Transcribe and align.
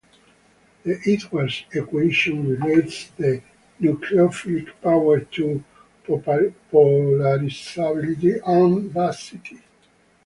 The 0.81 0.97
Edwards 1.05 1.65
equation 1.71 2.59
relates 2.59 3.11
the 3.17 3.43
nucleophilic 3.79 4.71
power 4.81 5.19
to 5.19 5.63
"polarisability" 6.07 8.41
and 8.47 8.89
"basicity". 8.91 9.59